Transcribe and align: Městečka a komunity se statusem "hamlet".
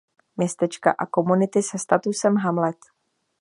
Městečka 0.37 0.95
a 0.97 1.05
komunity 1.05 1.63
se 1.63 1.79
statusem 1.79 2.37
"hamlet". 2.37 2.77